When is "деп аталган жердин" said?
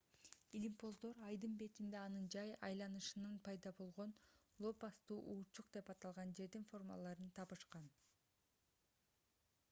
5.77-6.65